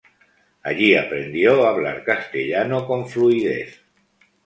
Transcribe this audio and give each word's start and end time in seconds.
Allí 0.63 0.87
aprendió 0.95 1.63
a 1.63 1.69
hablar 1.73 2.03
castellano 2.03 2.87
con 2.87 3.07
fluidez. 3.07 3.83